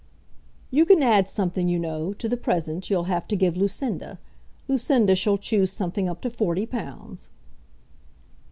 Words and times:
"You 0.71 0.83
can 0.87 1.03
add 1.03 1.29
something, 1.29 1.69
you 1.69 1.77
know, 1.77 2.11
to 2.13 2.27
the 2.27 2.35
present 2.35 2.89
you'll 2.89 3.03
have 3.03 3.27
to 3.27 3.35
give 3.35 3.55
Lucinda. 3.55 4.17
Lucinda 4.67 5.13
shall 5.13 5.37
choose 5.37 5.71
something 5.71 6.09
up 6.09 6.21
to 6.21 6.29
forty 6.31 6.65
pounds." 6.65 7.29